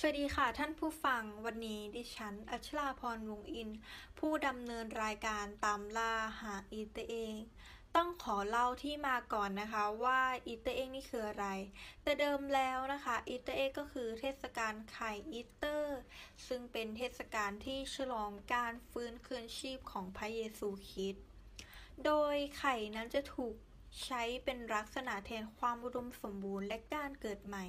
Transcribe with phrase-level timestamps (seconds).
[0.00, 3.70] สวัสดีค่ะท่านผู้ฟังวันนี้ดิฉัน อัชราพรวงอิน
[4.18, 7.34] ผู้ดำเนินรายการตามล่าหาอีเตเอง
[7.96, 11.46] ต้องขอเล่าที่มาก่อนนะคะว่าอีเตเองนี่คืออะไร
[12.02, 15.98] แต่เดิมแล้วนะคะอีเตเองก็คือเทศกาลไข่อีเตอร์
[16.46, 21.24] ซึ่งเป็นเทศกาลที่ฉลองการฟื้นคืนชีพของพระเยซูคริสต์
[22.04, 23.54] โดยไข่นั้นจะถูก
[24.04, 27.66] ใช้เป็นลักษณะแทนความอุดมสมบูรณ์และการเกิดใหม่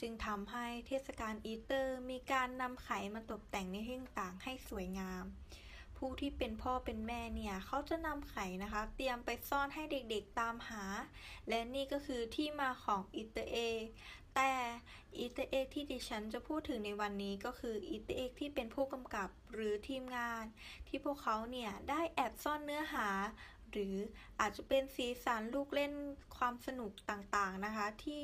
[0.00, 5.24] จึงทำให้เทศกาลอีสเตอร์มีการนำไข่มาตกแต่งในที่ต่างให้สวยงาม
[5.96, 10.84] ผู้ที่เป็นพ่อเป็นแม่เนี่ยเขาจะนำไข่นะคะ เตรียมไปซ่อนให้เด็กๆตามหา
[11.48, 13.56] และนี่ก็คือที่มาของ Easter egg
[14.34, 14.52] แต่
[15.18, 20.44] Easter egg ที่ดิฉันจะพูดถึงในวันนี้ก็คือ Easter egg ที่เป็นผู้กำกับหรือทีมงาน
[20.88, 23.08] ที่พวกเขาเนี่ยได้แอบซ่อนเนื้อหา
[23.72, 23.96] หรือ
[24.40, 25.92] อาจจะเป็นสีสันลูกเล่น
[26.36, 28.22] ความสนุกต่างๆนะคะ ที่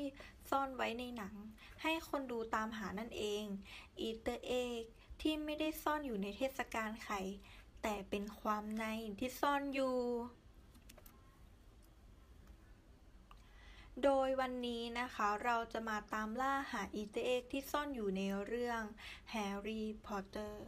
[0.49, 1.35] ซ่อนไว้ในหนัง
[1.81, 3.43] ให้คนดูตามหานั่นเอง
[3.99, 4.81] Easter egg
[5.21, 7.21] ที่ไม่ได้ซ่อนอยู่ในเทศกาลไข่
[7.81, 8.85] แต่เป็นความนัย
[9.19, 9.97] ที่ซ่อนอยู่
[14.03, 18.81] โดยวันนี้นะคะเราจะมาตามล่าหา Easter egg ที่ซ่อนอยู่ในเรื่อง
[19.31, 20.67] แฮร์รี่พอตเตอร์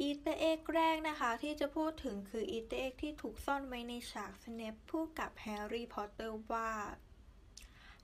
[0.00, 6.70] Easter egg แรกนะคะที่จะพูดถึงคือ Easter egg ที่ถูกซ่อนไว้ในฉากสเนปพูดกับแฮร์รี่พอตเตอร์ว่า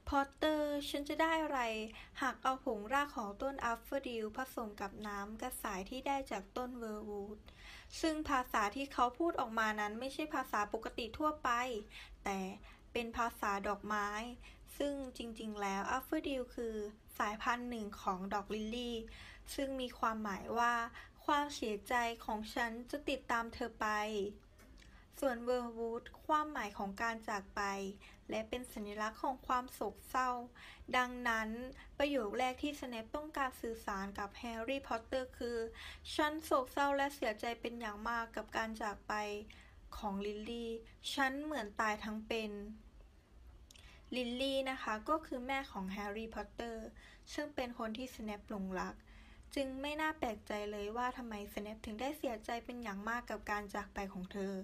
[0.08, 1.61] พอตเตอร์ฉันจะได้อะไร
[2.22, 7.39] หากเอาผงรากของต้น asphodel ผสมกับน้ำกระสายที่ได้จากต้น wormwood
[8.00, 11.50] ซึ่งภาษาที่เขาพูดออกมานั้นไม่ใช่ภาษาปกติทั่วไป
[12.24, 12.39] แต่
[12.92, 14.08] เป็นภาษาดอกไม้
[14.78, 16.74] ซึ่งจริงๆ แล้ว asphodel คือ
[17.19, 18.97] สายพันธุ์หนึ่งของดอกลิลลี่
[19.55, 20.72] ซึ่งมีความหมายว่า
[21.27, 23.88] ความเสียใจของฉันจะติดตามเธอไป
[25.20, 27.62] ส่วน wormwood ความหมายของการจากไป
[28.30, 30.30] และเป็นสัญลักษณ์ของความโศกเศร้า
[30.96, 31.48] ดังนั้น
[31.98, 35.58] ประโยคแรกที่สเนปต้องการสื่อสารกับแฮร์รี่พอตเตอร์คือ
[36.14, 39.14] ฉันโศกเศร้าและเสียใจเป็นอย่างมากกับการจากไป
[39.96, 40.70] ของลิลลี่
[41.14, 42.51] ฉันเหมือนตายทั้งเป็น
[44.17, 46.86] ลิลลี่นะคะก็คือแม่ของแฮร์รี่พอตเตอร์
[47.33, 48.95] ซึ่งเป็นคนที่สเนปหลงรัก
[49.55, 54.55] จึงไม่น่าแปลกใจเลยว่าทำไมสเนปถึงได้เสียใจเป็นอย่างมากกับการจากไปของเธอ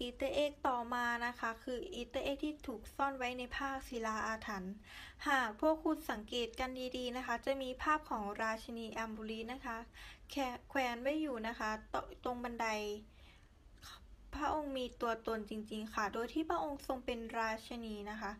[0.00, 4.74] Easter egg ต่อมานะคะ คือ Easter egg ที่ถูกซ่อนไว้ในภาคศิลาอาถรรพ์
[5.28, 9.76] หากพวกคุณสังเกตกันดีๆนะคะ จะมีภาพของราชินีแอนโบลีนนะคะ
[10.68, 11.70] แขวนไว้อยู่นะคะ
[12.24, 12.66] ตรงบันได
[14.36, 18.32] พระองค์มีตัวตนจริงๆ ค่ะ โดยที่พระองค์ทรงเป็นราชินีนะคะ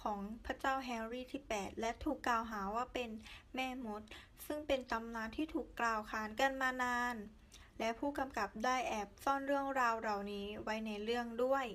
[0.00, 3.10] ของพระเจ้าเฮนรี่ที่ 8 และถูกกล่าวหาว่าเป็น
[3.54, 4.02] แม่มด
[4.46, 7.16] ซึ่งเป็นตำนานที่ถูกกล่าวขานกันมานาน
[7.78, 11.66] และผู้กำกับได้แอบซ่อนเรื่องราวเหล่านี้ไว้ในเรื่องด้วย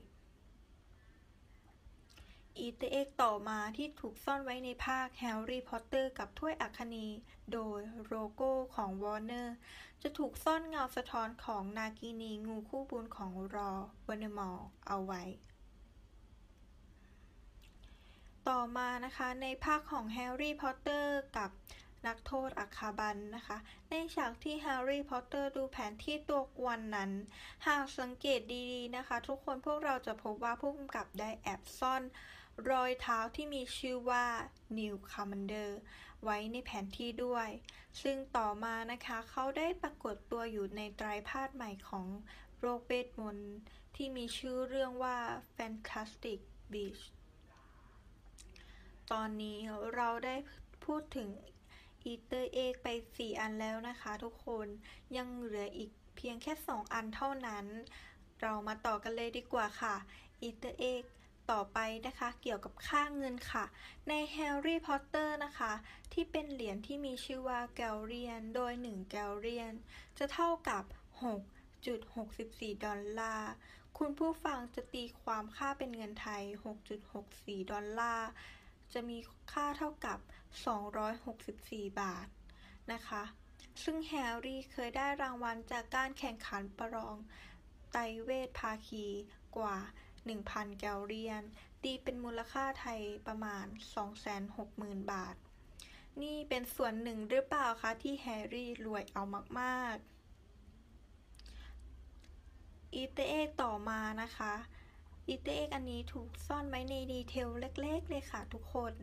[2.60, 7.08] Easter egg ต่อมาที่ถูกซ่อนไว้ในภาคแฮร์รี่พอตเตอร์กับถ้วยอัคนี
[7.54, 9.56] โดยโลโก้ของวอร์เนอร์
[10.02, 15.24] จะถูกซ่อนเงาสะท้อนของนากินีงูคู่บุญของโวลเดอมอร์เอาไว้
[18.50, 21.50] ต่อมานะคะในภาคของแฮร์รี่พอตเตอร์กับ
[22.08, 23.58] นักโทษอัซคาบันนะคะ
[23.90, 27.12] ในฉากที่แฮร์รี่พอตเตอร์ดูแผนที่ตัวกวนนั้น
[27.68, 32.02] หากสังเกตดีๆนะคะ ทุกคนพวกเราจะพบว่าผู้กำกับได้แอบซ่อน
[32.70, 34.26] รอยเท้าที่มีชื่อว่า
[34.78, 35.70] New Commander
[36.24, 37.50] ไว้ในแผนที่ด้วย
[38.02, 42.06] ซึ่งต่อมานะคะเขาได้ปรากฏตัวอยู่ในไตรภาคใหม่ของ
[42.60, 43.38] โรคเวทมน
[43.96, 45.18] ที่มีชื่อเรื่องว่า
[45.56, 46.40] Fantastic
[46.72, 47.08] Beasts
[49.12, 49.58] ตอนนี้
[49.96, 50.36] เราได้
[50.86, 51.30] พูดถึง
[52.04, 54.68] อีเตอร์เอกไป 4 อันแล้วนะคะทุกคน
[55.18, 57.66] ยังเหลืออีกเพียงแค่ 2 อันเท่านั้น
[58.42, 59.96] เรามาต่อกันเลยดีกว่าค่ะ
[60.42, 61.04] Easter egg
[61.52, 63.66] ต่อไปนะคะเกี่ยวกับค่าเงินค่ะ
[64.10, 65.74] ในแฮร์รี่พอตเตอร์นะคะ
[66.14, 69.74] ที่เป็นเหรียญที่มีชื่อว่า Galleon โดย 1 Galleon
[70.18, 70.84] จะเท่ากับ
[71.64, 73.52] 6.64 ดอลลาร์
[73.98, 76.44] คุณผู้ฟังจะตีความค่าเป็นเงินไทย
[77.08, 78.30] 6.64 ดอลลาร์
[78.94, 79.18] จะมี
[79.52, 80.20] ค่าเท่ากับ
[81.30, 82.28] 264 บาท
[82.94, 83.24] นะคะ
[83.84, 87.18] ซึ่งแฮร์รี่เคยได้รางวัลจากการแข่งขันประลอง
[87.92, 89.06] ไตเวทภาคี
[89.58, 89.78] กว่า
[90.34, 91.44] 1,000 แกลเลียน
[91.84, 93.66] ตีเป็นมูลค่าไทยประมาณ
[94.38, 95.36] 260,000 บาท
[96.22, 99.24] นี่เป็นส่วนหนึ่งหรือเปล่าคะ ที่แฮร์รี่รวยเอา
[99.60, 100.06] มากๆ
[102.94, 104.54] อีเตเอกต่อมานะคะ
[105.28, 108.94] Easter egg อันนี้ถูกซ่อนไว้ใน detail เล็กๆ เลยค่ะทุกคน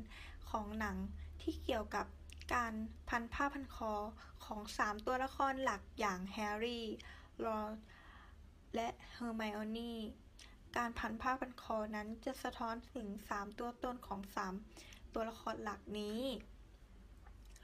[0.50, 0.96] ของหนัง
[1.42, 2.06] ที่เกี่ยวกับ
[2.54, 2.74] การ
[3.08, 3.92] พันผ้าพันคอ
[4.44, 6.86] ของสามตัวละครหลักอย่างแฮร์รี่
[7.44, 7.58] รอน
[8.74, 10.00] และเฮอร์ไมโอนี่
[10.76, 14.54] การพันผ้าพันคอนั้นจะสะท้อนถึงสามตัวตนของสาม
[15.14, 16.22] ตัวละครหลักนี้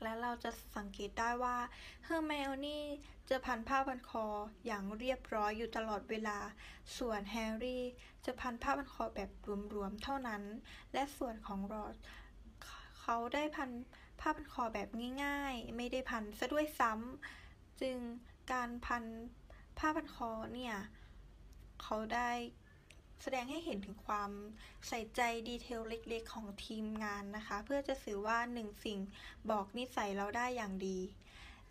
[0.02, 1.56] และเราจะสังเกตได้ว่า
[2.04, 2.84] เฮอร์ไมโอนี่
[3.28, 4.26] จะพันผ้าพันคอ
[4.66, 6.38] อย่างเรียบร้อยอยู่ตลอดเวลา
[6.98, 7.84] ส่วนแฮร์รี่
[8.24, 9.30] จะพันผ้าพันคอแบบ
[9.74, 10.42] หลวมๆเท่านั้น
[10.92, 11.94] และส่วนของรอน
[13.00, 13.70] เขาได้พัน
[14.20, 14.88] ผ้าพันคอแบบ
[15.24, 17.98] ง่าย ๆ ไม่ได้พันซะด้วยซ้ำจึง
[18.52, 19.04] การพัน
[19.78, 20.74] ผ้าพันคอเนี่ย
[21.82, 22.30] เขาได้
[23.22, 24.30] แสดงให้เห็นถึงความ
[24.88, 29.00] ใส่ใจ detail เล็กๆ ของทีมงานนะคะ เพื่อจะสื่อว่าหนึ่งสิ่ง
[29.50, 30.98] บอกนิสัยเราได้อย่างดี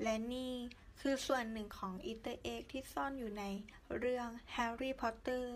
[0.01, 0.53] และนี่
[1.01, 3.43] คือส่วนหนึ่งของ Easter egg ที่ซ่อนอยู่ใน
[3.99, 5.55] เรื่องแฮร์รี่พอตเตอร์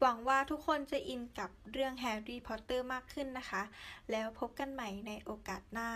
[0.00, 3.62] หวังว่าทุกคนจะอินกับเรื่องแฮร์รี่พอตเตอร์มากขึ้นนะคะ
[4.10, 5.90] แล้วพบกันใหม่ในโอกาสหน้า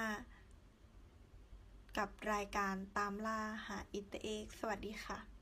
[1.97, 5.36] กับรายการตามล่าหา Easter egg สวัสดีค่ะ